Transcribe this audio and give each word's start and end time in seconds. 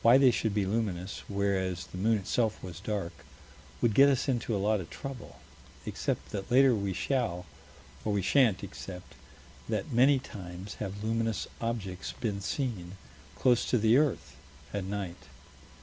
Why 0.00 0.16
they 0.16 0.30
should 0.30 0.54
be 0.54 0.64
luminous, 0.64 1.24
whereas 1.28 1.88
the 1.88 1.98
moon 1.98 2.16
itself 2.16 2.62
was 2.62 2.80
dark, 2.80 3.12
would 3.82 3.92
get 3.92 4.08
us 4.08 4.26
into 4.26 4.56
a 4.56 4.56
lot 4.56 4.80
of 4.80 4.88
trouble 4.88 5.40
except 5.84 6.30
that 6.30 6.50
later 6.50 6.74
we 6.74 6.94
shall, 6.94 7.44
or 8.02 8.14
we 8.14 8.22
sha'n't, 8.22 8.62
accept 8.62 9.14
that 9.68 9.92
many 9.92 10.20
times 10.20 10.76
have 10.76 11.04
luminous 11.04 11.48
objects 11.60 12.14
been 12.18 12.40
seen 12.40 12.96
close 13.36 13.68
to 13.68 13.76
this 13.76 13.94
earth 13.94 14.36
at 14.72 14.84
night. 14.84 15.28